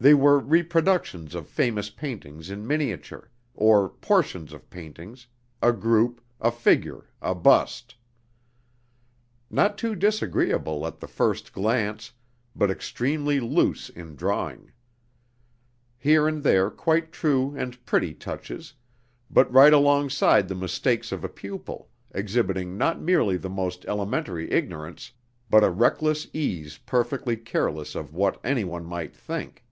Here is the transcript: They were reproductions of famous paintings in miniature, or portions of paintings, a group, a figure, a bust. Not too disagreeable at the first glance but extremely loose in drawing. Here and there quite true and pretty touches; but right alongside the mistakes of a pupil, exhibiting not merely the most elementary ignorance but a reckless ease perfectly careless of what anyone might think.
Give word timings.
They 0.00 0.14
were 0.14 0.38
reproductions 0.38 1.34
of 1.34 1.48
famous 1.48 1.90
paintings 1.90 2.50
in 2.50 2.64
miniature, 2.64 3.32
or 3.52 3.88
portions 3.88 4.52
of 4.52 4.70
paintings, 4.70 5.26
a 5.60 5.72
group, 5.72 6.20
a 6.40 6.52
figure, 6.52 7.10
a 7.20 7.34
bust. 7.34 7.96
Not 9.50 9.76
too 9.76 9.96
disagreeable 9.96 10.86
at 10.86 11.00
the 11.00 11.08
first 11.08 11.52
glance 11.52 12.12
but 12.54 12.70
extremely 12.70 13.40
loose 13.40 13.88
in 13.88 14.14
drawing. 14.14 14.70
Here 15.98 16.28
and 16.28 16.44
there 16.44 16.70
quite 16.70 17.10
true 17.10 17.56
and 17.56 17.84
pretty 17.84 18.14
touches; 18.14 18.74
but 19.28 19.52
right 19.52 19.72
alongside 19.72 20.46
the 20.46 20.54
mistakes 20.54 21.10
of 21.10 21.24
a 21.24 21.28
pupil, 21.28 21.90
exhibiting 22.12 22.78
not 22.78 23.00
merely 23.00 23.36
the 23.36 23.50
most 23.50 23.84
elementary 23.86 24.52
ignorance 24.52 25.10
but 25.50 25.64
a 25.64 25.70
reckless 25.70 26.28
ease 26.32 26.78
perfectly 26.86 27.36
careless 27.36 27.96
of 27.96 28.14
what 28.14 28.38
anyone 28.44 28.84
might 28.84 29.12
think. 29.12 29.64